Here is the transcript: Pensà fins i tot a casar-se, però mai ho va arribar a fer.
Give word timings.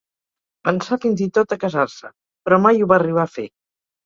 Pensà 0.69 0.97
fins 1.03 1.21
i 1.25 1.27
tot 1.35 1.53
a 1.57 1.57
casar-se, 1.65 2.09
però 2.49 2.61
mai 2.65 2.83
ho 2.83 2.89
va 2.95 2.99
arribar 3.01 3.27
a 3.29 3.33
fer. 3.37 3.47